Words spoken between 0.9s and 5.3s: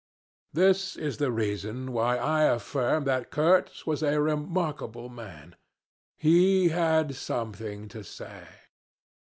is the reason why I affirm that Kurtz was a remarkable